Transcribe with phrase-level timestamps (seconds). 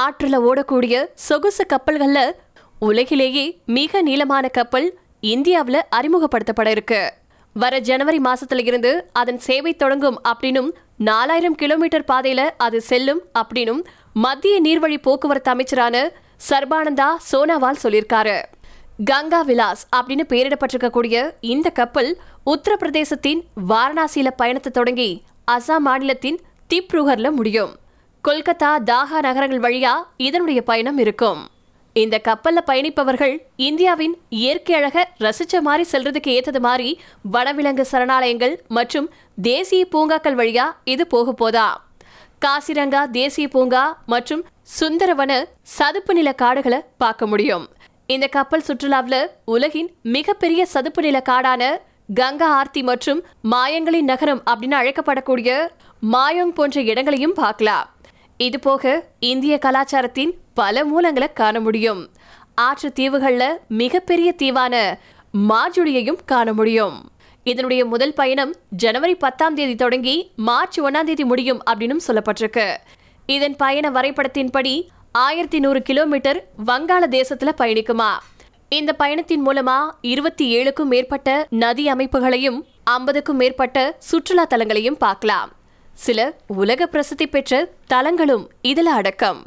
[0.00, 2.20] ஆற்றுல ஓடக்கூடிய சொகுசு கப்பல்கள்ல
[2.78, 7.12] உலகிலேயே மிக நீளமான கப்பல் இந்தியாவில் அறிமுகப்படுத்தப்பட இருக்கு.
[7.52, 14.56] வர ஜனவரி மாசத்துல இருந்து அதன் சேவை தொடங்கும் அப்படின்னும் நாலாயிரம் கிலோமீட்டர் பாதையில அது செல்லும் அப்படின்னும் மத்திய
[14.62, 16.12] நீர்வழி போக்குவரத்து அமைச்சரான
[16.48, 18.42] சர்பானந்தா சோனாவால் சொல்லியிருக்காரு.
[19.04, 22.10] கங்கா விலாஸ் அப்படின்னு பெயரிடப்பட்டிருக்கக்கூடிய இந்த கப்பல்
[22.46, 26.40] உத்தரப்பிரதேசத்தின் வாரணாசியில பயணத்தை தொடங்கி அசாம் மாநிலத்தின்
[26.74, 27.72] திப்ருகர்ல முடியும்.
[28.26, 31.40] கொல்கத்தா தாகா நகரங்கள் வழியா இதனுடைய பயணம் இருக்கும்.
[31.92, 36.88] இந்த கப்பல்ல பயணிப்பவர்கள் இந்தியாவின் இயற்கை அழக ரசிச்ச மாதிரி செல்றதுக்கு ஏத்தது மாதிரி
[37.34, 39.10] வனவிலங்கு சரணாலயங்கள் மற்றும்
[39.42, 41.66] தேசிய பூங்காக்கள் வழியா இது போக போதா.
[42.46, 44.44] காசிரங்கா தேசிய பூங்கா மற்றும்
[44.80, 47.68] சுந்தரவன சதுப்பு நில காடுகளை பார்க்க முடியும்.
[48.06, 51.62] இந்த கப்பல் சுற்றுலாவில் உலகின் மிகப்பெரிய சதுப்பு நில காடான
[52.14, 53.22] கங்கா ஆர்த்தி மற்றும்
[53.52, 55.50] மாயங்களின் நகரம் அப்படின்னு அழைக்கப்படக்கூடிய
[56.12, 57.86] மாயோங் போன்ற இடங்களையும் பார்க்கலாம்.
[58.36, 62.10] இதுபோக இந்திய கலாச்சாரத்தின் பல மூலங்களை காண முடியும்.
[62.54, 64.98] ஆற்று தீவுகள்ல மிகப்பெரிய தீவான
[65.48, 67.10] மாஜுளியையும் காண முடியும்.
[67.44, 72.76] இதனுடைய முதல் பயணம் ஜனவரி பத்தாம் தேதி தொடங்கி மார்ச் ஒன்னாம் தேதி முடியும் அப்படின்னு சொல்லப்பட்டிருக்கு.
[73.26, 78.10] இதன் பயண வரைபடத்தின்படி ஆயிரத்தி நூறு கிலோமீட்டர் வங்காள தேசத்துல பயணிக்குமா.
[78.68, 85.52] இந்த பயணத்தின் மூலமா இருபத்தி ஏழுக்கும் மேற்பட்ட நதி அமைப்புகளையும் ஐம்பதுக்கும் மேற்பட்ட சுற்றுலா தலங்களையும் பார்க்கலாம்.
[85.94, 89.46] சில உலக பிரசித்தி பெற்ற தலங்களும் இதில் அடக்கம்.